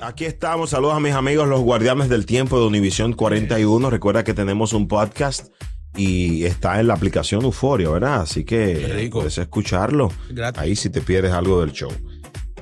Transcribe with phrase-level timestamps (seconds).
[0.00, 3.88] Aquí estamos, saludos a mis amigos los guardianes del tiempo de Univisión 41.
[3.88, 5.48] Recuerda que tenemos un podcast
[5.96, 8.20] y está en la aplicación Euforia, ¿verdad?
[8.20, 9.18] Así que rico.
[9.18, 10.10] puedes escucharlo.
[10.28, 10.60] Gratis.
[10.60, 11.90] Ahí si te pierdes algo del show.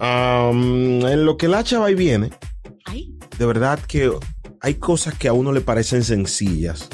[0.01, 2.31] Um, en lo que la chava ahí viene,
[3.37, 4.13] de verdad que
[4.61, 6.89] hay cosas que a uno le parecen sencillas,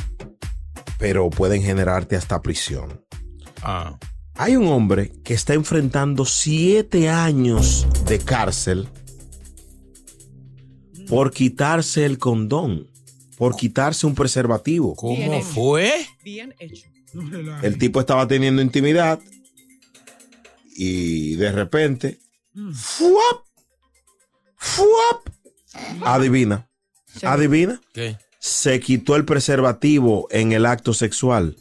[0.99, 3.05] pero pueden generarte hasta prisión.
[3.63, 3.99] Ah.
[4.37, 8.89] Hay un hombre que está enfrentando siete años de cárcel
[11.11, 12.89] por quitarse el condón,
[13.37, 14.95] por quitarse un preservativo.
[14.95, 16.07] ¿Cómo fue?
[16.25, 16.87] Bien hecho.
[17.63, 19.19] El tipo estaba teniendo intimidad
[20.77, 22.21] y de repente,
[22.73, 23.45] ¡fuap!
[24.57, 25.29] ¡fuap!
[26.03, 26.69] Adivina,
[27.23, 28.17] adivina, ¿Qué?
[28.39, 31.57] se quitó el preservativo en el acto sexual.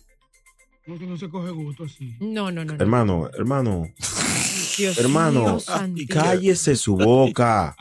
[0.85, 2.15] Porque no se coge gusto así.
[2.19, 2.73] No, no, no.
[2.73, 2.81] no.
[2.81, 3.87] Hermano, hermano,
[4.77, 6.01] Dios hermano, santo.
[6.07, 7.75] cállese su boca.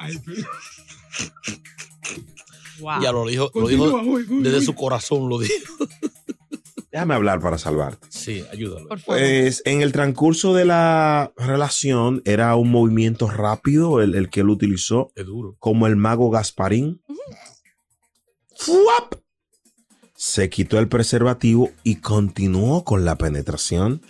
[2.80, 3.02] Wow.
[3.02, 4.64] Ya lo dijo, lo dijo uy, uy, desde uy.
[4.64, 5.54] su corazón, lo dijo.
[6.92, 8.06] Déjame hablar para salvarte.
[8.10, 8.88] Sí, ayúdalo.
[8.88, 9.20] Por favor.
[9.20, 14.48] Pues en el transcurso de la relación era un movimiento rápido el, el que él
[14.48, 15.56] utilizó, Es duro.
[15.58, 17.02] como el mago Gasparín.
[18.56, 19.14] ¡Fuap!
[20.14, 24.00] Se quitó el preservativo y continuó con la penetración.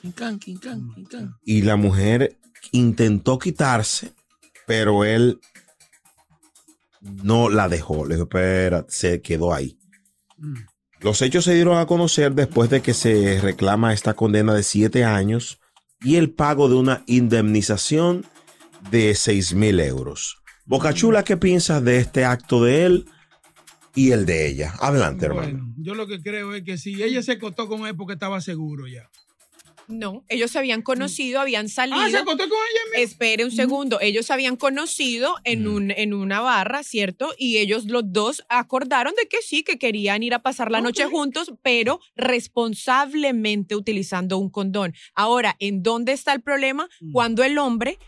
[1.45, 2.39] Y la mujer
[2.73, 4.13] intentó quitarse,
[4.67, 5.41] pero él
[7.01, 8.05] no la dejó.
[8.07, 9.79] Le dijo, espera, se quedó ahí.
[11.01, 15.05] Los hechos se dieron a conocer después de que se reclama esta condena de siete
[15.05, 15.61] años
[16.01, 18.25] y el pago de una indemnización
[18.91, 20.43] de seis mil euros.
[20.65, 23.07] Bocachula, ¿qué piensas de este acto de él
[23.95, 24.75] y el de ella?
[24.81, 25.75] Adelante, hermano.
[25.79, 28.87] Yo lo que creo es que si ella se acostó con él porque estaba seguro
[28.87, 29.09] ya.
[29.89, 31.99] No, ellos se habían conocido, habían salido.
[31.99, 33.03] Ah, se acostó con ella misma.
[33.03, 37.35] Espere un segundo, ellos se habían conocido en, un, en una barra, ¿cierto?
[37.39, 41.07] Y ellos los dos acordaron de que sí, que querían ir a pasar la noche
[41.07, 44.95] juntos, pero responsablemente utilizando un condón.
[45.15, 46.89] Ahora, ¿en dónde está el problema?
[47.13, 47.99] Cuando el hombre,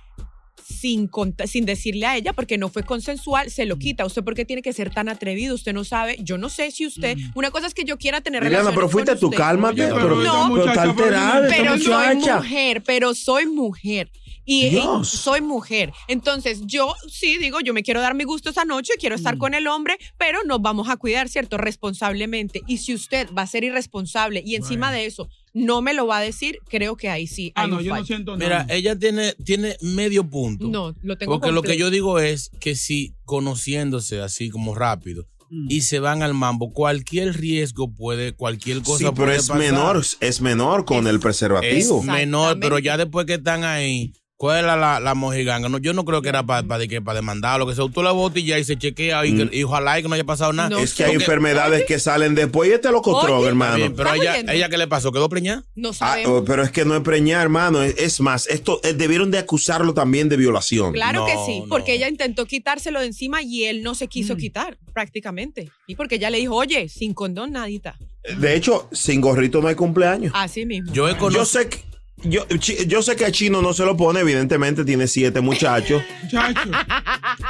[0.70, 1.10] sin,
[1.46, 4.06] sin decirle a ella, porque no fue consensual, se lo quita.
[4.06, 5.54] ¿Usted por qué tiene que ser tan atrevido?
[5.54, 6.16] Usted no sabe.
[6.20, 7.18] Yo no sé si usted...
[7.34, 9.94] Una cosa es que yo quiera tener Liliana, relaciones pero fuiste con tú, cálmate, pero,
[9.94, 14.10] pero No, pero muchacha, alterada pero soy mujer, pero soy mujer.
[14.44, 15.92] Y, soy mujer.
[16.08, 19.54] Entonces, yo sí digo, yo me quiero dar mi gusto esa noche, quiero estar con
[19.54, 21.56] el hombre, pero nos vamos a cuidar, ¿cierto?
[21.56, 22.62] Responsablemente.
[22.66, 26.18] Y si usted va a ser irresponsable y encima de eso no me lo va
[26.18, 27.52] a decir, creo que ahí sí.
[27.54, 28.74] Ah, hay no, un yo no siento Mira, nada.
[28.74, 30.68] ella tiene, tiene medio punto.
[30.68, 35.26] No, lo tengo Porque lo que yo digo es que si conociéndose así como rápido
[35.52, 35.66] Mm.
[35.68, 39.58] y se van al mambo, cualquier riesgo puede, cualquier cosa Sí, pero puede es pasar.
[39.58, 42.02] menor, es menor con el Es preservativo.
[42.04, 45.68] menor, pero ya después que están ahí, ¿cuál es la, la, mojiganga?
[45.68, 47.84] No, yo no creo que era para para demandar lo que sea.
[47.92, 50.14] Tú la botas y ya y se chequea y, que- y ojalá y que no
[50.14, 50.70] haya pasado nada.
[50.70, 53.76] No es que hay Porque- enfermedades que salen después y este lo Está hermano.
[53.76, 54.52] bien, pero ¿Estás ella, oyendo?
[54.52, 55.12] ella, ¿qué le pasó?
[55.12, 55.62] ¿Quedó preñada?
[55.74, 56.32] No Ah, sabemos.
[56.40, 57.82] oh, pero es que no es preñar, hermano.
[57.82, 60.92] Es, es más, esto eh, debieron de acusarlo también de violación.
[60.94, 61.66] Claro que sí, no.
[61.68, 64.38] porque ella intentó quitárselo de encima y él no se quiso Mm.
[64.38, 65.70] quitar, prácticamente.
[65.86, 67.98] Y porque ella le dijo, oye, sin condón, nadita.
[68.38, 70.32] De hecho, sin gorrito no hay cumpleaños.
[70.34, 70.92] Así mismo.
[70.92, 71.89] Yo he Yo sé que
[72.24, 76.02] yo, chi- yo sé que a Chino no se lo pone, evidentemente tiene siete muchachos.
[76.24, 76.70] Muchacho.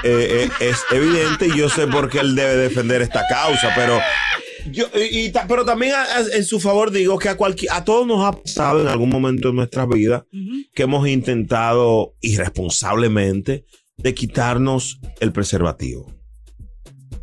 [0.05, 3.99] Eh, eh, es evidente y yo sé por qué él debe defender esta causa, pero
[4.71, 8.33] Yo, y, pero también a- a- en su favor digo que a, todos nos ha
[8.33, 10.25] pasado en algún momento de nuestra vida
[10.75, 13.65] que hemos intentado irresponsablemente
[13.97, 16.11] de quitarnos el preservativo.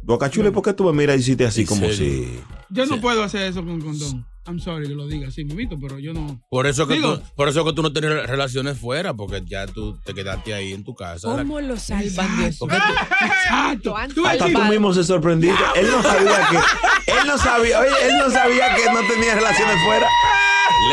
[0.04, 1.96] Boca Chula, ¿por qué tú me miras y hiciste así ¿En como serio?
[1.98, 2.40] si...
[2.70, 4.26] Yo no puedo hacer eso con condón.
[4.48, 6.42] I'm sorry que lo diga así, mimito, pero yo no.
[6.50, 9.66] Por eso que Digo- tú, por eso que tú no tienes relaciones fuera, porque ya
[9.68, 11.28] tú te quedaste ahí en tu casa.
[11.36, 12.58] ¿Cómo lo salvan Dios?
[12.62, 13.92] Exacto.
[13.92, 15.62] ¿Cuánto Tú Hasta tú mismo se sorprendiste.
[15.76, 17.12] Él no sabía que...
[17.12, 20.08] Él no sabía, oye, él no sabía que no tenía relaciones fuera.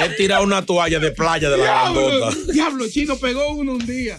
[0.00, 2.52] le he tirado una toalla de playa de la Diablo, grandota.
[2.52, 4.18] diablo, chino pegó uno un día.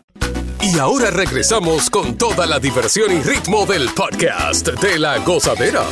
[0.73, 5.83] Y ahora regresamos con toda la diversión y ritmo del podcast de la gozadera.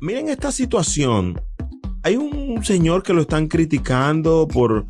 [0.00, 1.40] Miren esta situación.
[2.02, 4.86] Hay un señor que lo están criticando por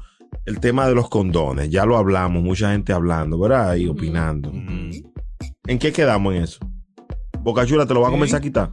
[0.47, 1.69] el tema de los condones.
[1.69, 3.75] Ya lo hablamos, mucha gente hablando, ¿verdad?
[3.75, 4.51] Y opinando.
[4.51, 6.61] ¿En qué quedamos en eso?
[7.41, 8.73] Bocachula, te lo va a comenzar a quitar.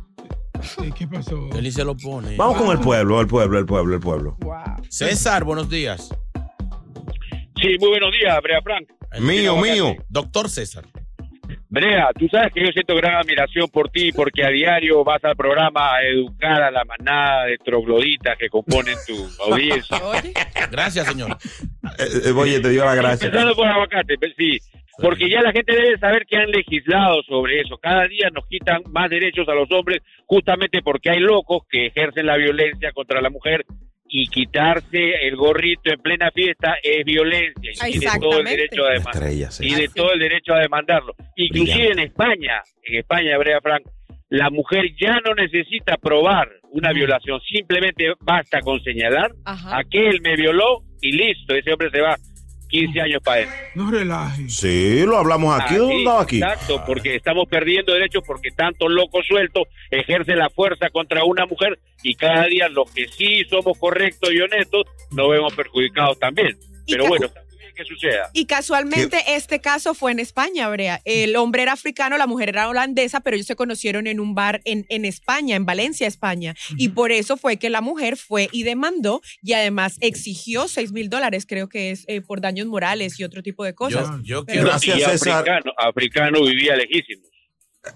[0.96, 1.50] ¿Qué pasó?
[1.54, 2.38] Él y se lo pone.
[2.38, 4.38] Vamos con el pueblo, el pueblo, el pueblo, el pueblo.
[4.90, 6.10] César, buenos días.
[7.66, 8.88] Sí, muy buenos días, Brea Frank.
[9.20, 9.96] Mío, mío.
[10.08, 10.84] Doctor César.
[11.68, 15.36] Brea, tú sabes que yo siento gran admiración por ti porque a diario vas al
[15.36, 19.16] programa a educar a la manada de trogloditas que componen tu
[19.52, 19.98] audiencia.
[20.70, 21.38] Gracias, señor.
[21.98, 23.26] Eh, eh, oye, te dio la gracia.
[23.26, 24.60] Empezando por aguacate, pues sí.
[25.02, 27.78] Porque ya la gente debe saber que han legislado sobre eso.
[27.80, 32.28] Cada día nos quitan más derechos a los hombres justamente porque hay locos que ejercen
[32.28, 33.66] la violencia contra la mujer
[34.18, 38.88] y quitarse el gorrito en plena fiesta es violencia y tiene todo el derecho a
[38.88, 39.14] La demandar.
[39.16, 39.68] estrella, sí.
[39.68, 41.14] y de todo el derecho a demandarlo.
[41.36, 43.84] Inclusive en España, en España, Brea Frank,
[44.30, 49.80] la mujer ya no necesita probar una violación, simplemente basta con señalar, Ajá.
[49.80, 52.16] aquel me violó y listo, ese hombre se va
[52.76, 53.50] 15 años para él.
[53.74, 54.54] No relajes.
[54.54, 55.76] Sí, lo hablamos aquí.
[55.76, 56.38] ¿Dónde andaba aquí?
[56.38, 61.80] Exacto, porque estamos perdiendo derechos porque tantos locos sueltos ejercen la fuerza contra una mujer
[62.04, 66.58] y cada día los que sí somos correctos y honestos nos vemos perjudicados también.
[66.88, 67.28] Pero bueno,
[67.76, 68.30] que suceda.
[68.34, 71.02] Y casualmente este caso fue en España, Brea.
[71.06, 74.62] El hombre era africano, la mujer era holandesa, pero ellos se conocieron en un bar
[74.66, 76.56] en, en España, en Valencia, España.
[76.78, 81.10] Y por eso fue que la mujer fue y demandó y además exigió 6 mil
[81.10, 84.08] dólares, creo que es eh, por daños morales y otro tipo de cosas.
[84.24, 84.68] Yo, yo Pero- quiero.
[84.70, 85.34] Gracias, y César.
[85.40, 87.24] africano, africano vivía lejísimo.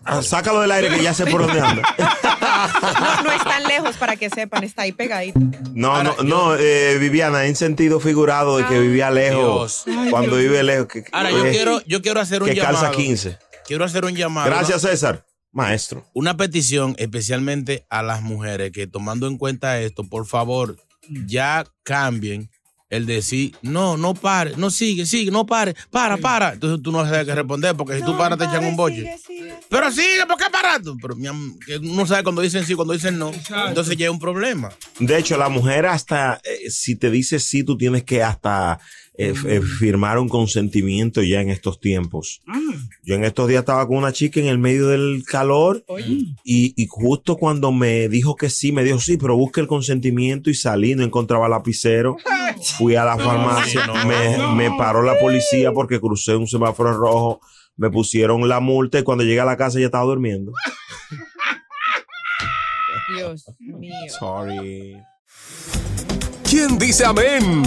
[0.06, 1.84] Ah, sácalo del aire que ya sé por dónde anda.
[2.60, 5.40] No, no es tan lejos para que sepan, está ahí pegadito.
[5.74, 9.84] No, Ahora, no, no, eh, Viviana, en sentido figurado de que vivía lejos.
[9.86, 10.10] Dios.
[10.10, 10.88] Cuando vive lejos.
[10.88, 12.82] Que, Ahora, yo eh, quiero, yo quiero hacer un que llamado.
[12.82, 13.38] calza 15.
[13.66, 14.50] Quiero hacer un llamado.
[14.50, 15.26] Gracias, César.
[15.52, 16.06] Maestro.
[16.14, 20.76] Una petición especialmente a las mujeres que tomando en cuenta esto, por favor,
[21.26, 22.50] ya cambien
[22.90, 26.54] el decir, no, no pare, no sigue, sigue, no pare, para, para.
[26.54, 29.16] Entonces tú no sabes qué responder porque si tú paras te echan un boche.
[29.70, 30.80] Pero sigue, ¿por qué paras?
[31.02, 33.30] Pero mi am- que uno sabe cuando dicen sí, cuando dicen no.
[33.30, 33.68] Exacto.
[33.70, 34.70] Entonces ya es un problema.
[35.00, 38.80] De hecho, la mujer hasta, eh, si te dice sí, tú tienes que hasta
[39.16, 42.42] eh, eh, firmar un consentimiento ya en estos tiempos.
[42.48, 42.58] Ah,
[43.04, 45.84] Yo en estos días estaba con una chica en el medio del calor
[46.44, 50.50] y, y justo cuando me dijo que sí, me dijo sí, pero busque el consentimiento
[50.50, 52.18] y salí, no encontraba lapicero.
[52.78, 54.56] Fui a la farmacia, no, me, no.
[54.56, 57.42] me paró la policía porque crucé un semáforo rojo,
[57.80, 60.52] me pusieron la multa y cuando llegué a la casa ya estaba durmiendo.
[63.16, 63.94] Dios mío.
[64.20, 64.98] Sorry.
[66.48, 67.64] ¿Quién dice amén?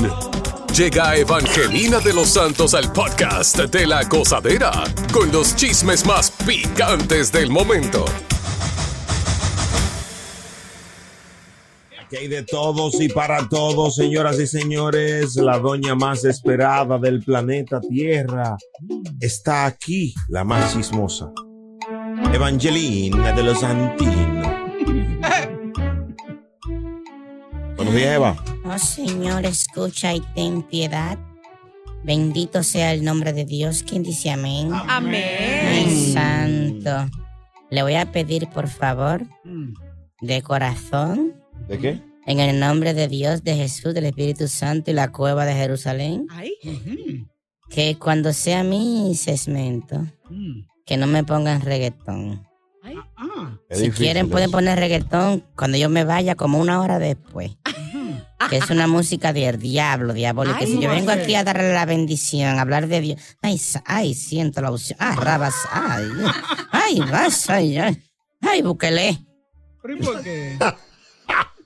[0.76, 4.71] Llega Evangelina de los Santos al podcast de la gozadera
[5.12, 8.04] con los chismes más picantes del momento.
[12.12, 17.23] Que hay de todos y para todos, señoras y señores, la doña más esperada del
[17.23, 18.59] planeta Tierra
[19.19, 21.33] está aquí, la más chismosa.
[22.35, 24.47] Evangelina de los Santinos.
[27.76, 28.45] Buenos días, Eva.
[28.66, 31.19] Oh Señor, escucha y ten piedad.
[32.04, 33.83] Bendito sea el nombre de Dios.
[33.88, 34.69] ¿Quién dice amén?
[34.75, 36.12] Ay, Amén.
[36.12, 37.11] santo.
[37.71, 39.23] Le voy a pedir, por favor,
[40.21, 41.42] de corazón,
[41.73, 42.02] ¿De qué?
[42.26, 46.26] en el nombre de Dios, de Jesús, del Espíritu Santo y la cueva de Jerusalén,
[46.31, 46.52] Ay,
[47.71, 50.07] que cuando sea mi segmento,
[50.85, 52.47] que no me pongan reggaetón.
[52.83, 52.95] ay.
[53.17, 57.52] Ah, Si quieren pueden poner reggaetón cuando yo me vaya como una hora después.
[58.50, 60.59] Que es una música del diablo, diabólica.
[60.67, 63.21] Si yo ¿cómo vengo aquí a darle la bendición, a hablar de Dios.
[63.41, 64.99] Ay, ay, siento la opción.
[65.00, 65.55] Ah, rabas.
[65.73, 66.05] Ay,
[66.71, 68.02] ay, vas, ay, ay.
[68.43, 69.25] Ay, Bukele.
[69.81, 70.59] ¿pero y por qué?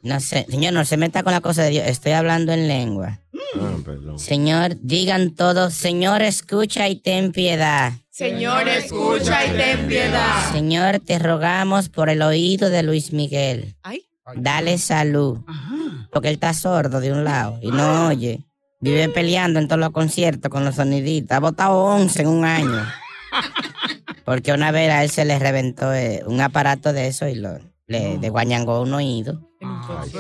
[0.07, 1.87] No sé, señor, no se meta con la cosa de Dios.
[1.87, 3.21] Estoy hablando en lengua.
[3.61, 4.19] Ah, perdón.
[4.21, 7.93] Señor, digan todos, Señor, escucha y ten piedad.
[8.11, 10.53] Señor, escucha y ten piedad.
[10.53, 13.75] Señor, te rogamos por el oído de Luis Miguel.
[13.83, 14.03] Ay,
[14.37, 15.39] Dale salud.
[15.47, 16.09] Ajá.
[16.13, 18.45] Porque él está sordo de un lado y no oye.
[18.81, 21.37] Vive peleando en todos los conciertos con los soniditos.
[21.37, 22.87] Ha votado 11 en un año.
[24.25, 27.59] Porque una vez a él se le reventó eh, un aparato de eso y lo,
[27.87, 29.46] le desguañangó un oído.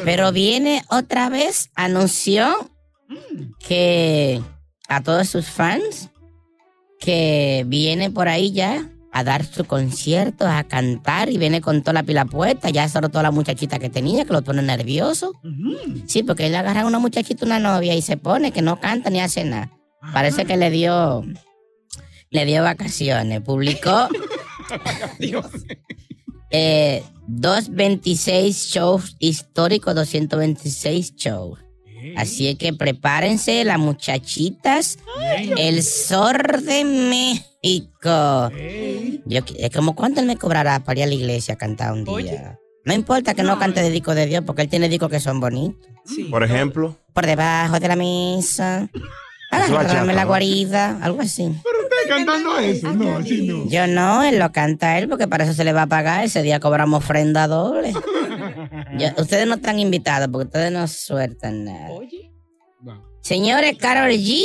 [0.05, 2.71] Pero viene otra vez, anunció
[3.59, 4.41] que
[4.89, 6.11] a todos sus fans
[6.99, 11.95] que viene por ahí ya a dar su concierto, a cantar y viene con toda
[11.95, 15.33] la pila puesta, ya solo toda la muchachita que tenía, que lo pone nervioso.
[16.07, 19.09] Sí, porque él agarra a una muchachita, una novia, y se pone que no canta
[19.09, 19.71] ni hace nada.
[20.13, 21.25] Parece que le dio,
[22.29, 23.41] le dio vacaciones.
[23.41, 24.09] Publicó
[26.51, 31.59] eh, 226 shows históricos, 226 shows.
[32.17, 34.99] Así es que prepárense, las muchachitas,
[35.59, 38.51] el Sor de México.
[39.25, 41.93] Yo, qui- es como cuánto él me cobrará para ir a la iglesia a cantar
[41.93, 42.59] un día.
[42.85, 45.41] No importa que no cante de disco de Dios, porque él tiene discos que son
[45.41, 45.91] bonitos.
[46.05, 46.25] sí.
[46.25, 48.89] Por ejemplo, Por debajo de la mesa.
[49.65, 51.43] Agarrarme la guarida, algo así.
[51.65, 53.69] Pero usted cantando eso, no, así no.
[53.69, 56.25] Yo no, él lo canta él porque para eso se le va a pagar.
[56.25, 57.93] Ese día cobramos ofrenda doble.
[58.99, 61.91] Yo- ustedes no están invitados porque ustedes no sueltan nada.
[61.91, 62.33] Oye,
[63.23, 64.45] Señores, Carol G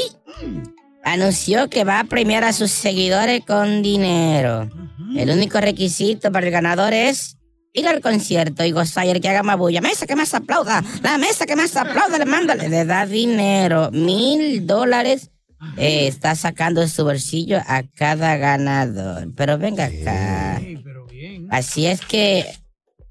[1.03, 4.69] anunció que va a premiar a sus seguidores con dinero.
[5.15, 7.37] El único requisito para el ganador es
[7.73, 9.81] ir al concierto y gozar y el que haga más bulla.
[9.81, 13.89] Mesa que más aplauda, la mesa que más aplauda, le manda, le da dinero.
[13.91, 15.31] Mil dólares
[15.77, 19.33] eh, está sacando de su bolsillo a cada ganador.
[19.35, 20.59] Pero venga acá.
[20.59, 21.47] Sí, pero bien.
[21.49, 22.45] Así es que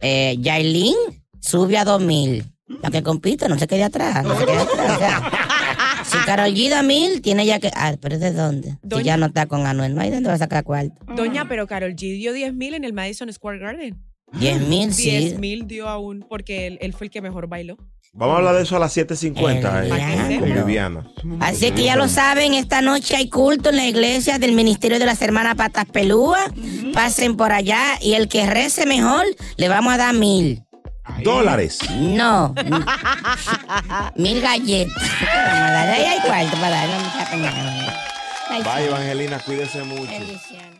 [0.01, 0.95] eh, Yailin
[1.41, 2.45] sube a 2000.
[2.83, 4.25] La que compite, no se quede atrás.
[4.25, 4.91] No se quede atrás.
[4.97, 7.69] o sea, si Carol G da mil, tiene ya que.
[7.75, 8.71] Ah, pero ¿de dónde?
[8.71, 10.95] Si Doña- ya no está con Anuel, no hay dónde va a sacar cuarto.
[11.17, 14.01] doña, pero Carol G dio 10 mil en el Madison Square Garden.
[14.33, 15.37] 10 mil, 10 sí.
[15.39, 17.77] mil dio aún porque él, él fue el que mejor bailó.
[18.13, 20.55] vamos a hablar de eso a las 7.50 El eh, con.
[20.67, 21.11] Viviana.
[21.41, 25.07] Así que ya lo saben, esta noche hay culto en la iglesia del Ministerio de
[25.07, 26.51] las Hermanas Patas Pelúas.
[26.95, 29.25] Pasen por allá y el que rece mejor,
[29.57, 30.63] le vamos a dar mil.
[31.25, 31.81] Dólares.
[31.99, 32.55] No.
[34.15, 34.95] mil galletas.
[35.21, 35.93] Vamos a darle.
[35.93, 36.95] Ahí hay cuarto para darle.
[38.65, 38.87] Bye.
[38.87, 40.11] Evangelina, cuídese mucho.
[40.11, 40.80] Bendiciones.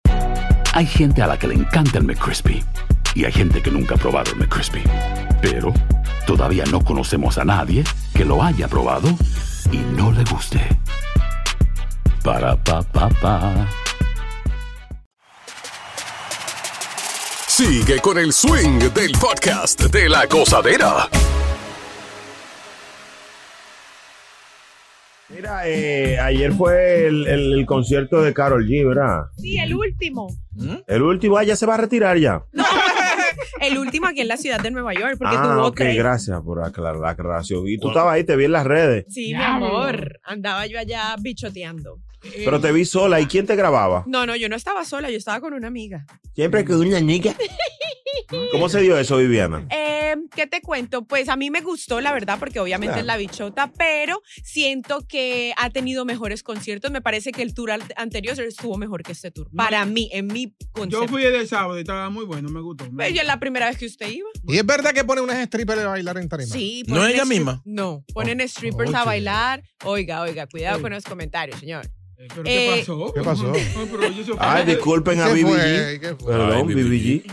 [0.73, 2.63] Hay gente a la que le encanta el McCrispy
[3.13, 4.81] y hay gente que nunca ha probado el McCrispy.
[5.41, 5.73] Pero
[6.25, 9.09] todavía no conocemos a nadie que lo haya probado
[9.69, 10.61] y no le guste.
[12.23, 13.67] Para pa pa pa.
[17.47, 21.09] Sigue con el swing del podcast de la gozadera.
[25.41, 29.21] Mira, eh, ayer fue el, el- el concierto de Carol G, ¿verdad?
[29.37, 30.27] Sí, el último.
[30.85, 32.43] El último, ah, ya se va a retirar ya.
[33.59, 35.95] El último aquí en la ciudad de Nueva York, porque ah, tuvo ok, tres.
[35.97, 37.67] gracias por aclarar la aclaración.
[37.67, 40.19] Y tú estabas ahí, te vi en las redes, Sí, mi amor.
[40.23, 41.99] Andaba yo allá bichoteando.
[42.43, 43.19] Pero te vi sola.
[43.19, 44.03] ¿Y quién te grababa?
[44.07, 46.05] No, no, yo no estaba sola, yo estaba con una amiga.
[46.35, 47.35] Siempre que una niña.
[48.51, 49.65] ¿Cómo se dio eso, Viviana?
[49.69, 51.05] Eh, ¿Qué te cuento?
[51.05, 53.01] Pues a mí me gustó, la verdad, porque obviamente Claro.
[53.01, 56.91] es la bichota, pero siento que ha tenido mejores conciertos.
[56.91, 59.49] Me parece que el tour anterior estuvo mejor que este tour.
[59.55, 61.01] Para mí, en mi concepto.
[61.03, 62.89] Yo fui el de sábado y estaba muy bueno, me gustó.
[62.91, 64.29] me yo es la primera vez que usted iba.
[64.47, 66.53] ¿Y es verdad que pone unas strippers a bailar en tarima?
[66.53, 66.83] Sí.
[66.87, 67.61] ¿No ponen ella misma?
[67.65, 68.97] No, ponen strippers oye.
[68.97, 69.63] a bailar.
[69.85, 70.81] Oiga, oiga, cuidado Sí.
[70.81, 71.89] con los comentarios, señor.
[72.29, 73.13] ¿Pero Eh, qué pasó?
[73.13, 73.21] ¿Qué
[73.91, 75.43] pero Ay, disculpen a ¿Qué?
[75.43, 75.99] BBG.
[76.01, 76.15] ¿Qué?
[76.25, 77.23] Perdón, BBG.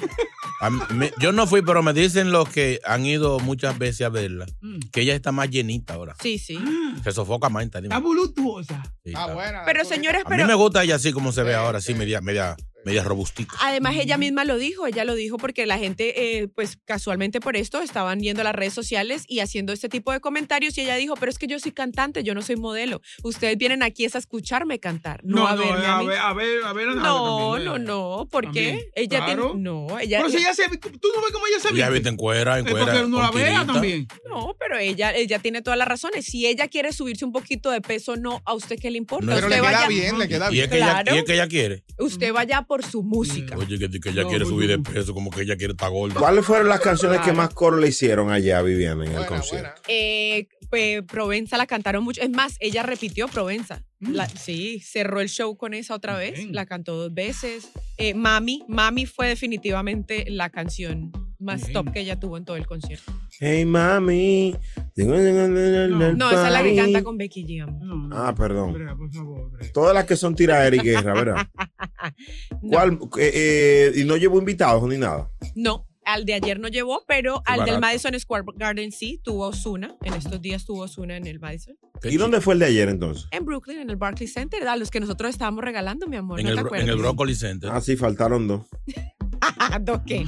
[0.91, 4.47] Mí- yo no fui, pero me dicen los que han ido muchas veces a verla,
[4.61, 4.79] Mm.
[4.93, 6.17] que ella está más llenita ahora.
[6.21, 6.59] Sí, sí.
[7.05, 7.65] Se sofoca más.
[7.65, 8.83] Está voluptuosa.
[9.05, 9.63] Sí, Ah, está- buena.
[9.65, 12.21] Pero señores, A mí pero me gusta ella así como se ve ahora, así media,
[12.21, 12.57] media,
[12.89, 13.53] media robustita.
[13.61, 17.57] Además, ella misma lo dijo, ella lo dijo porque la gente, eh, pues casualmente por
[17.57, 20.97] esto, estaban yendo a las redes sociales y haciendo este tipo de comentarios y ella
[20.97, 23.01] dijo, pero es que yo soy cantante, yo no soy modelo.
[23.23, 26.07] Ustedes vienen aquí es a escucharme cantar, no, a verme a, a mí.
[26.07, 27.79] ver, a ver, a ver a no, también, no, eh.
[27.81, 28.79] no, ¿por También.
[28.79, 28.91] qué?
[29.03, 29.47] Ella Claro.
[29.53, 31.91] tiene, no, ella, Pero si ella se tú no ves cómo ella se Ya viste.
[31.93, 32.87] viste en cuera, en Es cuera.
[32.87, 34.07] porque no la vea también.
[34.29, 36.25] no, pero ella, ella tiene todas las razones.
[36.25, 39.27] Si ella quiere subirse un poquito de peso, no, a usted qué le importa.
[39.27, 40.65] No, Pero usted le queda vaya, bien, le queda Y bien.
[40.65, 41.15] es, que ella, Claro.
[41.15, 41.85] y es que ella quiere.
[41.99, 43.57] usted vaya por su música.
[43.57, 46.15] Oye, que, que ella No, quiere subir de peso, como que ella quiere estar gorda.
[46.19, 49.81] ¿Cuáles fueron las canciones que más coro le hicieron allá, Viviana, en el concierto?
[49.89, 52.21] Eh, pues, Provenza la cantaron mucho.
[52.21, 53.85] Es más, ella repitió Provenza.
[54.01, 56.35] La- sí, cerró el show con esa otra vez.
[56.35, 56.55] Bien.
[56.55, 57.71] La cantó dos veces.
[57.97, 61.73] Eh, Mami, Mami fue definitivamente la canción más Bien.
[61.73, 63.13] top que ella tuvo en todo el concierto.
[63.41, 64.57] Hey, mami.
[64.97, 66.13] No.
[66.15, 67.63] No, esa es la que canta con Becky G.
[67.63, 67.81] amor.
[67.85, 68.17] No, no.
[68.17, 68.73] Ah, perdón.
[68.73, 69.51] Por favor.
[69.73, 71.47] Todas las que son tiraera y guerra, ¿verdad?
[72.63, 72.99] No, ¿Cuál?
[73.19, 75.31] eh, eh, y no llevo invitados ni nada.
[75.55, 77.81] no, al de ayer no llevó, pero Qué al del.
[77.81, 79.95] Madison Square Garden sí, tuvo Osuna.
[80.03, 81.77] En estos días tuvo Osuna en el Madison.
[82.03, 83.27] Qué ¿Y dónde fue el de ayer entonces?
[83.31, 86.41] En Brooklyn, en el Barclays Center, a los que nosotros estábamos regalando, mi amor.
[86.41, 87.71] En ¿no el, te bro- en el Broccoli Center.
[87.73, 88.63] Ah, sí, faltaron dos.
[89.83, 90.25] ¿Dos qué?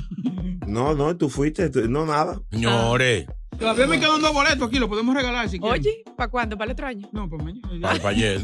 [0.67, 2.41] No, no, tú fuiste, tú- no, nada.
[2.51, 3.27] Señores,
[3.59, 5.79] Todavía me quedan dos boletos aquí, los podemos regalar si quieren.
[5.81, 6.57] Oye, ¿para cuándo?
[6.57, 7.09] ¿Para el otro año?
[7.13, 7.69] No, pues mañana.
[7.83, 8.41] para, para ayer.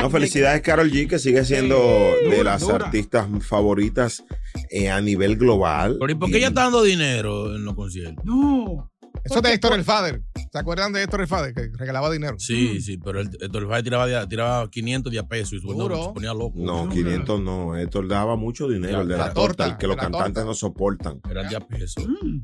[0.00, 1.76] No, felicidades, Carol G, que sigue siendo
[2.22, 2.86] de Dura, las dura.
[2.86, 4.22] artistas favoritas
[4.70, 5.96] eh, a nivel global.
[6.00, 8.24] Pero ¿y por qué ella está dando dinero en los conciertos?
[8.24, 8.90] No.
[9.24, 10.22] Eso de Héctor el Father.
[10.52, 11.52] ¿Se acuerdan de Héctor el Father?
[11.52, 12.36] Que regalaba dinero.
[12.38, 15.72] Sí, sí, pero el, el Torfay tiraba, de- tiraba 500 de a pesos y su
[15.74, 16.02] Duro.
[16.04, 16.52] se ponía loco.
[16.56, 17.76] No, 500 no.
[17.76, 20.44] Esto daba mucho dinero, el de la la, torta, torta, el que los cantantes torta.
[20.44, 21.20] no soportan.
[21.30, 22.06] Eran de a pesos.
[22.06, 22.38] Mm.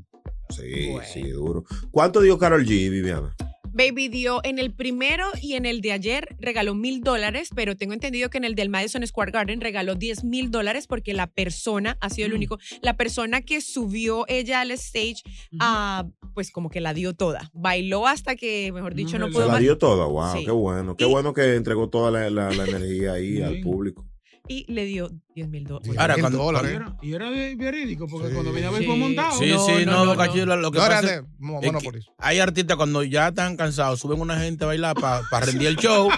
[0.51, 1.09] Sí, Bueno.
[1.11, 1.65] sí, duro.
[1.91, 3.35] ¿Cuánto dio Carol G, Viviana?
[3.75, 7.93] Baby dio en el primero y en el de ayer regaló mil dólares, pero tengo
[7.93, 11.99] entendido que en el del Madison Square Garden regaló 10 mil dólares porque la persona,
[12.01, 15.17] ha sido el único, la persona que subió ella al stage,
[15.61, 17.51] ah, pues como que la dio toda.
[17.53, 20.45] Bailó hasta que, mejor dicho, no Se Se pudo la dio toda, wow, Sí.
[20.45, 20.97] qué bueno.
[20.97, 24.07] Qué Y- bueno que entregó toda la, la- la energía ahí al público.
[24.47, 25.97] Y le dio 10 mil dólares.
[25.99, 26.71] Ahora, cuando- Y dólares.
[26.75, 28.35] era, y era de verídico, porque Sí.
[28.35, 28.87] cuando vine a ver Sí.
[28.87, 29.39] fue montado.
[29.39, 33.03] Sí, No, sí, no, no, lo que No, pasa es es que hay artistas cuando
[33.03, 36.11] ya están cansados, suben una gente a bailar para rendir el show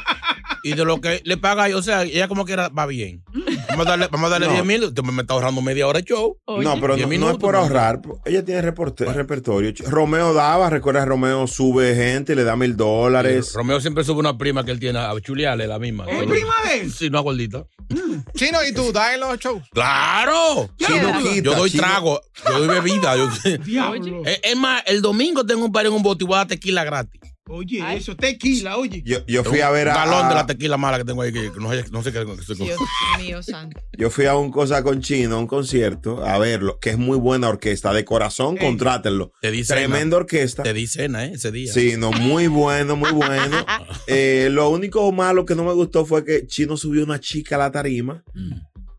[0.65, 3.23] y de lo que le paga, o sea, ella como que era- va bien.
[3.77, 4.53] Vamos a darle, vamos a darle No.
[4.55, 6.39] 10 mil, usted me está ahorrando media hora de show.
[6.47, 8.01] Oye, no, pero no, 10 no es por ahorrar.
[8.25, 9.73] Ella tiene reporte- repertorio.
[9.89, 13.53] Romeo daba, recuerda, Romeo sube gente, le da mil dólares.
[13.55, 16.07] Romeo siempre sube una prima que él tiene a chulearle la misma.
[16.11, 16.93] ¿Es prima de él?
[16.93, 17.67] Sí, una gordita.
[18.35, 18.93] Chino, ¿y tú?
[18.93, 19.63] ¿Das en los shows?
[19.73, 20.71] ¡Claro!
[20.79, 23.17] Chino quita, Yo doy Chino- trago, yo doy bebida.
[23.17, 23.29] yo-
[23.65, 24.23] Diablo.
[24.25, 26.47] es, es más, el domingo tengo un par en un bote y voy a dar
[26.49, 27.21] tequila gratis.
[27.49, 29.03] Oye, eso, tequila, oye.
[29.05, 31.33] Yo, yo fui a ver un a, galón de la tequila mala que tengo ahí,
[31.33, 32.25] que, no, sé- no sé qué.
[32.27, 32.81] que estoy con- Dios
[33.21, 33.81] mío santo.
[33.97, 37.49] yo fui a un cosa con Chino, un concierto, a verlo, que es muy buena
[37.49, 38.67] orquesta, de corazón, Ey.
[38.67, 39.33] contrátenlo.
[39.41, 39.81] Te di cena.
[39.83, 40.65] Tremenda orquesta.
[40.65, 41.33] Te di cena, ¿eh?
[41.35, 41.73] Ese día.
[41.73, 43.57] Sí, no, muy bueno, muy bueno.
[44.09, 47.59] Eh, lo único malo que no me gustó fue que Chino subió una chica a
[47.59, 48.53] la tarima Mm.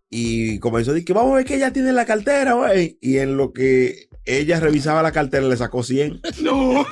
[0.09, 2.97] y comenzó a decir que vamos a ver que ella tiene en la cartera, güey.
[3.01, 6.21] Y en lo que ella revisaba la cartera le sacó 100.
[6.41, 6.85] No.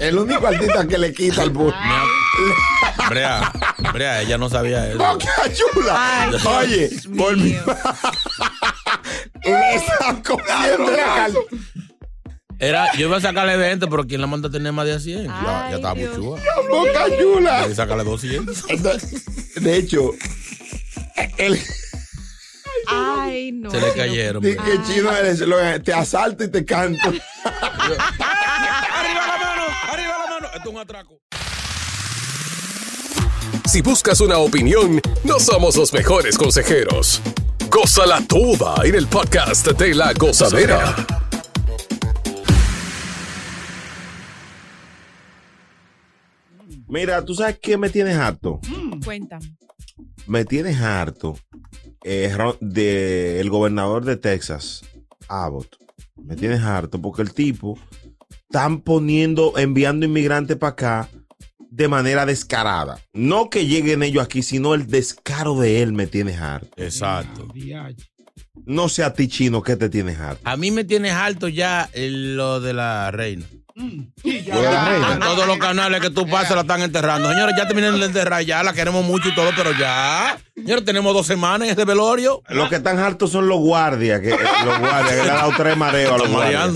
[0.00, 1.74] El único artista que le quita al bus.
[3.08, 3.52] Brea,
[3.92, 4.98] Brea, ella no sabía eso.
[5.02, 6.24] ¡Oh, qué chula!
[6.24, 7.56] Ay, Oye, por mi
[9.44, 11.40] le sacó 100 de la cartera.
[12.60, 15.26] Era, yo iba a sacarle 20, pero ¿quién la manda a tener más de 100?
[15.26, 16.38] Ya, Ay, ya estaba muy chua.
[16.68, 17.64] ¡Boca chula!
[17.68, 18.64] Que sacarle 200.
[18.68, 20.10] Entonces, De hecho,
[21.36, 21.58] el,
[22.88, 23.70] Ay, no.
[23.70, 24.42] Se le cayeron.
[24.42, 25.42] que chino eres,
[25.84, 27.12] te asalto y te canto.
[30.78, 31.20] Un atraco.
[33.66, 37.20] Si buscas una opinión, no somos los mejores consejeros.
[37.70, 40.94] Gózala toda en el podcast de la gozadera.
[46.86, 48.60] Mira, ¿tú sabes qué me tienes harto?
[49.04, 49.54] Cuéntame.
[50.26, 51.38] Me tienes harto
[52.02, 54.82] eh, de el gobernador de Texas,
[55.28, 55.76] Abbott.
[56.16, 57.78] Me tienes harto porque el tipo
[58.50, 61.08] están poniendo, enviando inmigrantes para acá
[61.70, 62.98] de manera descarada.
[63.12, 66.68] No que lleguen ellos aquí, sino el descaro de él me tienes harto.
[66.82, 67.46] Exacto.
[68.64, 70.40] No sea a ti chino que te tienes harto.
[70.44, 73.44] A mí me tienes harto ya el- lo de la reina.
[73.78, 75.12] Reina.
[75.14, 77.28] En todos los canales que tú pasas la están enterrando.
[77.30, 80.38] Señores, ya terminaron de enterrar, ya la queremos mucho y todo, pero ya.
[80.56, 82.42] Señores, tenemos dos semanas en este velorio.
[82.48, 85.52] Los que están hartos son los guardias, que, eh, los guardias que le han dado
[85.56, 86.70] tres mareos a los guardias.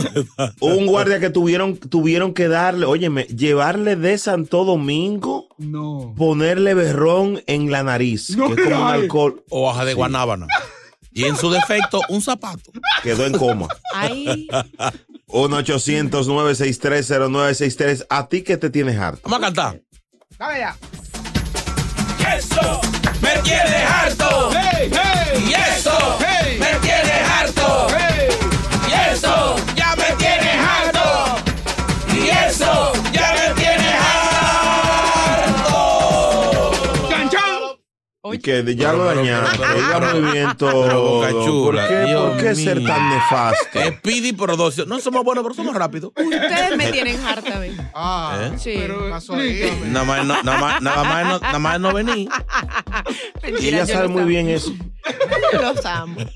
[0.60, 6.14] Un guardia que tuvieron, tuvieron que darle, óyeme, llevarle de Santo Domingo, No.
[6.16, 9.42] ponerle berrón en la nariz, No, que es como un alcohol.
[9.50, 10.46] O baja de guanábana.
[11.14, 12.70] Y en su defecto, un zapato.
[13.02, 13.68] Quedó en coma.
[13.92, 14.48] Ay,
[15.32, 18.06] 1-800-963-0963.
[18.08, 19.20] ¿A ti que te tienes harto?
[19.24, 19.80] Vamos a cantar.
[20.38, 20.76] Dale ya.
[22.36, 22.80] Eso
[23.20, 24.50] me tiene harto.
[24.52, 25.44] ¡Hey, hey!
[25.48, 26.41] Y eso ¡Hey!
[38.42, 39.48] Que ya lo dañaron.
[39.56, 41.02] pero- Iba pero- muy bien todo.
[41.02, 43.80] Boca ¿Por qué, por qué ser tan nefasto?
[43.80, 44.86] Es Pidi por dos.
[44.86, 46.12] No somos buenos, pero somos rápidos.
[46.16, 47.76] ustedes me tienen harta, ¿ven?
[47.94, 48.58] Ah, ¿Eh?
[48.58, 48.74] Sí.
[48.76, 49.62] Pero, pasó ahí?
[49.62, 49.90] explícame.
[49.92, 52.28] Nada más, no, nada más, nada más, no, nada más no venir.
[53.60, 54.72] Y ella sabe muy bien eso.
[55.60, 56.16] Los amo.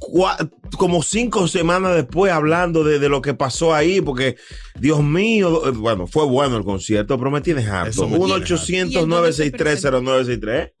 [0.00, 4.36] cua- como cinco semanas después hablando de, de lo que pasó ahí, porque
[4.78, 7.90] Dios mío, bueno, fue bueno el concierto, pero me tienes harto.
[7.90, 10.72] Eso me tiene 1-800-963-0963.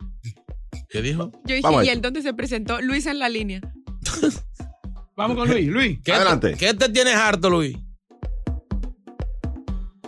[0.88, 1.30] ¿Qué dijo?
[1.44, 2.80] Yo dije, Vamos ¿y él dónde se presentó?
[2.80, 3.60] Luis en la línea.
[5.20, 5.68] Vamos con Luis.
[5.68, 5.98] Luis.
[6.02, 6.52] ¿Qué Adelante.
[6.52, 7.76] Te, ¿Qué te tienes harto, Luis?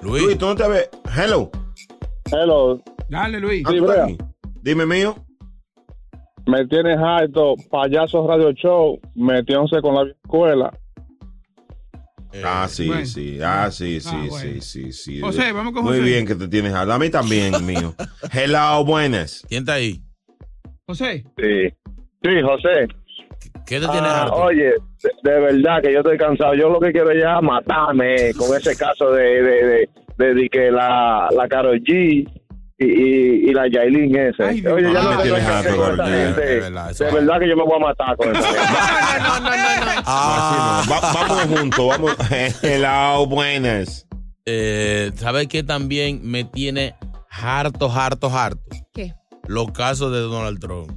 [0.00, 0.22] Luis.
[0.22, 0.88] Luis, ¿tú no te ves?
[1.14, 1.50] Hello.
[2.32, 3.62] Hello, Dale, Luis.
[3.66, 4.16] Ah, ¿tú estás aquí?
[4.62, 5.14] Dime mío.
[6.46, 10.72] me tienes harto, payaso radio show, metiéndose con la escuela.
[12.32, 13.04] Eh, Ah, sí, bueno.
[13.04, 13.38] sí.
[13.44, 14.62] Ah, sí, sí, Ah, sí, bueno.
[14.62, 15.20] sí, sí.
[15.20, 16.08] José, vamos con Muy José.
[16.08, 16.90] bien que te tienes harto.
[16.94, 17.94] A mí también, mío.
[18.32, 19.44] Hello, buenas.
[19.46, 20.00] ¿Quién está ahí?
[20.86, 21.22] José.
[21.36, 21.68] Sí,
[22.22, 22.88] sí, José.
[23.66, 24.34] ¿Qué te tienes Ah, harto?
[24.36, 26.54] oye, de, de verdad que yo estoy cansado.
[26.54, 29.88] Yo lo que quiero ya es matarme con ese caso de, de, de,
[30.18, 32.28] de, de que la, la Karol G
[32.78, 34.42] y, y, y la Yailin ese.
[34.44, 36.24] Ay, oye, ya no me sé tienes harto, con esta Karol G.
[36.26, 36.40] gente.
[36.46, 38.40] De verdad, eso De verdad que yo me voy a matar con gente.
[38.40, 40.02] No, no, no, no, no.
[40.06, 40.92] Ah, no.
[40.92, 42.16] Va- vamos juntos, vamos.
[42.62, 44.06] Hello, buenas.
[44.46, 46.94] eh, ¿Sabes qué también me tiene
[47.30, 48.60] harto, harto, harto?
[48.92, 49.14] ¿Qué?
[49.46, 50.90] Los casos de Donald Trump.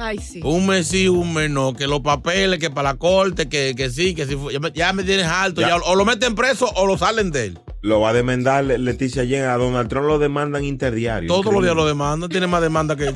[0.00, 0.40] Ay, sí.
[0.44, 1.72] Un mes sí, un mes no.
[1.74, 4.36] Que los papeles, que para la corte, que, que sí, que sí.
[4.52, 5.60] Ya me, ya me tienes harto.
[5.60, 5.68] Ya.
[5.70, 7.58] ya, o lo meten preso o lo salen de él.
[7.82, 9.44] Lo va a demandar Leticia Yen.
[9.44, 11.28] A Donald Trump lo demandan interdiario.
[11.28, 12.30] Todos los días lo demandan.
[12.30, 13.12] Tiene más demanda que.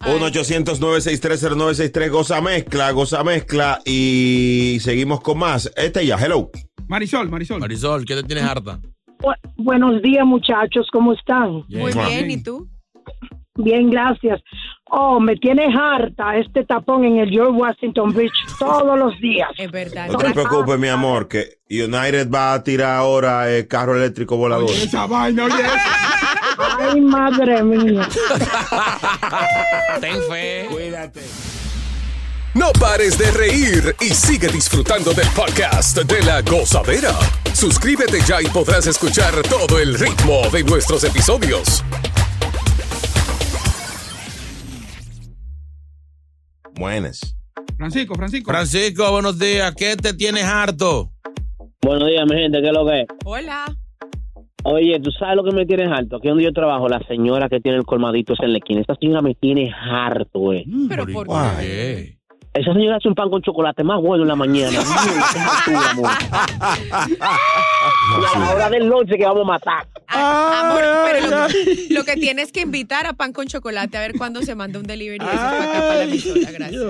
[0.00, 2.10] 1-800-963-0963.
[2.10, 3.80] Goza mezcla, goza mezcla.
[3.84, 5.70] Y seguimos con más.
[5.76, 6.50] Este ya, hello.
[6.88, 7.60] Marisol, Marisol.
[7.60, 8.80] Marisol, ¿qué te tienes harta?
[9.20, 11.62] Bu- buenos días, muchachos, ¿cómo están?
[11.68, 12.06] Muy Bien.
[12.08, 12.68] bien, ¿y tú?
[13.56, 14.40] Bien, gracias.
[14.94, 19.48] Oh, me tienes harta este tapón en el George Washington Bridge todos los días.
[19.56, 20.08] Es verdad.
[20.10, 24.68] No te preocupes, mi amor, que United va a tirar ahora el carro eléctrico volador.
[24.68, 25.62] Oye, esa vaina, oye.
[25.62, 26.90] esa.
[26.90, 28.06] Ay, madre mía.
[30.00, 30.66] Ten fe.
[30.70, 31.22] Cuídate.
[32.52, 37.14] No pares de reír y sigue disfrutando del podcast de la gozadera.
[37.54, 41.82] Suscríbete ya y podrás escuchar todo el ritmo de nuestros episodios.
[46.82, 47.36] Buenas.
[47.76, 48.50] Francisco, Francisco.
[48.50, 49.72] Francisco, buenos días.
[49.76, 51.12] ¿Qué te tienes harto?
[51.80, 53.06] Buenos días, mi gente, ¿qué es lo que es?
[53.24, 53.66] Hola.
[54.64, 56.16] Oye, ¿tú sabes lo que me tienes harto?
[56.16, 58.80] Aquí donde yo trabajo, la señora que tiene el colmadito en la esquina.
[58.80, 60.64] Esta señora me tiene harto, güey.
[60.88, 62.18] Pero por ¿Por qué.
[62.54, 64.78] Esa señora hace un pan con chocolate más bueno en la mañana.
[68.12, 69.86] Y a la hora del noche que vamos a matar.
[70.08, 74.00] Ah, amor, pero lo, que- lo que tienes que invitar a pan con chocolate a
[74.00, 76.50] ver cuándo se manda un delivery de esos para acá para la emisora.
[76.52, 76.82] Gracias.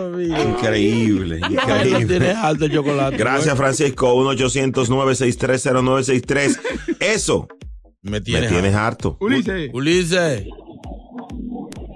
[0.49, 2.07] Increíble, increíble.
[2.07, 3.17] tienes harto el chocolate.
[3.17, 4.15] Gracias, Francisco.
[4.35, 6.59] 1-800-963-0963.
[7.01, 7.47] Eso
[8.03, 9.17] Me me tienes, tienes harto.
[9.21, 9.71] Ulises.
[9.73, 10.47] Ulises.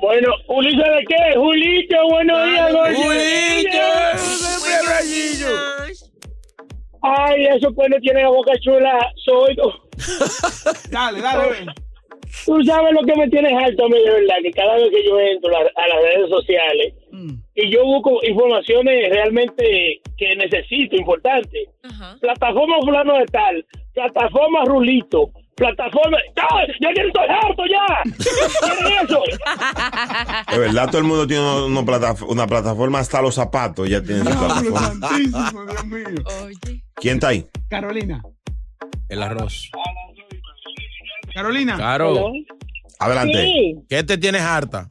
[0.07, 1.37] Bueno, ¿Ulises de qué?
[1.37, 3.67] Julito, buenos días, Ulises.
[7.03, 9.13] Ay, eso pues no tiene la boca chula.
[9.17, 9.57] Soy.
[10.93, 11.67] dale, dale, ven.
[12.45, 15.05] Tú sabes lo que me tienes alto a mí, de verdad, que cada vez que
[15.05, 16.95] yo entro a, a las redes sociales
[17.57, 21.69] y yo busco informaciones realmente que necesito, importantes.
[22.21, 26.17] Plataforma fulano de tal, plataforma Rulito, plataforma...
[26.37, 26.49] ¡No!
[26.81, 28.03] ¡Yo ya estoy harto ya!
[28.05, 29.23] ¿Qué es eso?
[30.53, 34.03] De verdad, todo el mundo tiene una, una plataf- una plataforma, hasta los zapatos ya
[34.03, 34.81] tienen su plataforma.
[34.81, 36.05] Santísimo, Dios mío.
[36.97, 37.47] ¿Quién está ahí?
[37.69, 38.23] Carolina.
[39.09, 39.71] El arroz.
[41.35, 41.77] Carolina.
[41.77, 42.33] Caro.
[42.99, 43.45] Adelante.
[43.45, 43.75] Sí.
[43.89, 44.89] ¿Qué te tienes harta?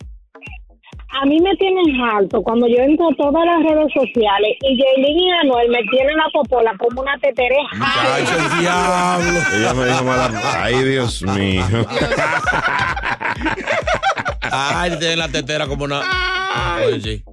[1.21, 5.17] A mí me tienen alto cuando yo entro a todas las redes sociales y Jaylin
[5.17, 7.69] y Anuel me tienen la popola como una tetereja.
[7.79, 9.39] Ay, el diablo.
[9.55, 10.41] Ella me dijo mala.
[10.61, 11.63] Ay, Dios mío.
[14.51, 16.01] Ay, tiene la tetera como una.
[16.53, 17.23] Ay, sí.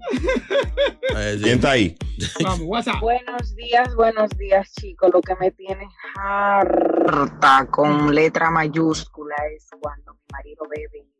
[1.16, 1.42] Ay, sí.
[1.42, 1.96] ¿Quién está ahí?
[2.44, 3.00] Vamos, WhatsApp.
[3.00, 5.10] Buenos días, buenos días, chicos.
[5.12, 11.11] Lo que me tiene harta con letra mayúscula es cuando mi marido bebe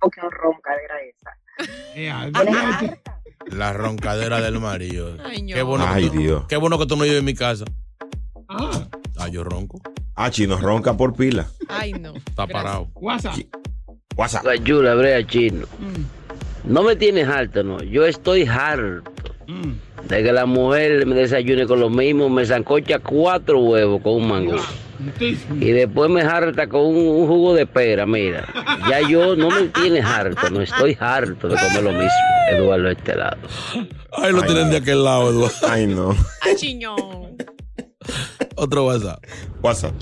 [0.00, 1.30] la fucking roncadera esa.
[3.56, 5.16] La roncadera del marido.
[5.24, 5.54] Ay, no.
[5.54, 6.44] Qué bueno, Ay, que tú, Dios.
[6.48, 7.64] qué bueno que tú no vives en mi casa.
[8.48, 9.80] Ah, yo ronco.
[10.14, 11.46] Ah, chino, ronca por pila.
[11.68, 12.14] Ay, no.
[12.14, 12.88] Está parado.
[12.94, 13.36] WhatsApp.
[14.16, 14.44] WhatsApp.
[14.44, 15.66] La brea chino.
[16.64, 17.78] No me tienes harto, no.
[17.82, 19.25] Yo estoy harto.
[20.08, 24.28] De que la mujer me desayune con lo mismo, me zancocha cuatro huevos con un
[24.28, 24.56] mango.
[25.60, 28.46] Y después me harta con un, un jugo de pera, mira.
[28.88, 32.10] Ya yo no me tienes harto, no estoy harto de comer lo mismo.
[32.50, 33.36] Eduardo de este lado.
[34.12, 35.54] Ay, lo tienen de aquel lado, Eduardo.
[35.68, 36.14] Ay, no.
[38.56, 39.22] Otro WhatsApp.
[39.62, 39.92] WhatsApp.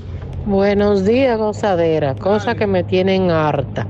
[0.47, 2.15] Buenos días, gozadera.
[2.15, 3.87] Cosa que me tienen harta.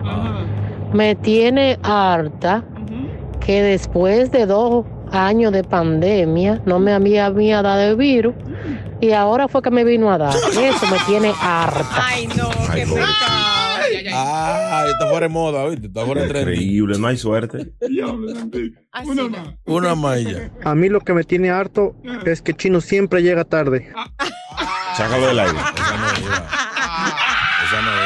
[0.92, 2.64] Me tiene harta
[3.44, 8.34] que después de dos años de pandemia no me había, había dado el virus
[9.00, 10.34] y ahora fue que me vino a dar.
[10.50, 12.06] Eso me tiene harta.
[12.06, 13.54] Ay, no, qué pecado.
[14.16, 15.86] Ay, está fuera de moda, ¿viste?
[15.88, 16.42] Está fuera de tren.
[16.42, 17.72] Increíble, no hay suerte.
[19.04, 19.48] Uno más.
[19.64, 20.50] Una malla.
[20.64, 23.92] A mí lo que me tiene harto es que Chino siempre llega tarde.
[24.96, 25.58] Sácalo del aire.
[25.58, 26.06] Esa no.
[27.64, 28.03] Esa no iba.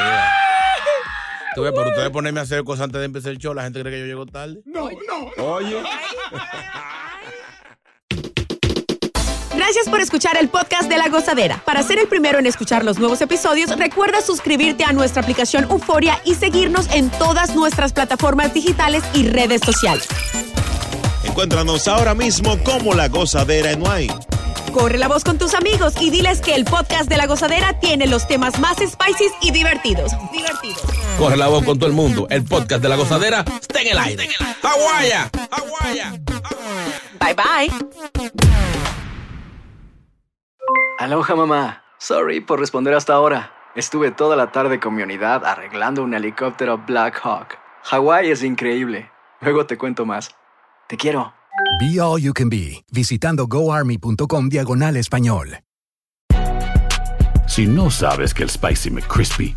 [1.54, 3.80] Tú ves, pero ustedes ponerme a hacer cosas antes de empezar el show, la gente
[3.80, 4.60] cree que yo llego tarde.
[4.64, 5.44] No, no.
[5.44, 5.82] Oye.
[9.58, 11.60] Gracias por escuchar el podcast de La Gozadera.
[11.64, 16.20] Para ser el primero en escuchar los nuevos episodios, recuerda suscribirte a nuestra aplicación Euforia
[16.24, 20.06] y seguirnos en todas nuestras plataformas digitales y redes sociales.
[21.24, 24.14] Encuéntranos ahora mismo como La Gozadera en Wine.
[24.72, 28.06] Corre la voz con tus amigos y diles que el podcast de La Gozadera tiene
[28.06, 30.12] los temas más spicy y divertidos.
[30.32, 30.97] Divertidos.
[31.18, 32.28] Corre la voz con todo el mundo.
[32.30, 34.28] El podcast de la gozadera está en el aire.
[34.62, 35.28] ¡Aguaya!
[37.18, 38.30] Bye bye.
[41.00, 41.82] Aloha mamá.
[41.98, 43.52] Sorry por responder hasta ahora.
[43.74, 47.58] Estuve toda la tarde con mi unidad arreglando un helicóptero Black Hawk.
[47.82, 49.10] Hawái es increíble.
[49.40, 50.30] Luego te cuento más.
[50.88, 51.34] Te quiero.
[51.80, 55.58] Be All You Can Be, visitando goarmy.com diagonal español.
[57.48, 59.56] Si no sabes que el Spicy McCrispy